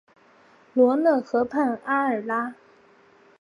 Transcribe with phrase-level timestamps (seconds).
[0.73, 2.55] 罗讷河畔阿尔拉。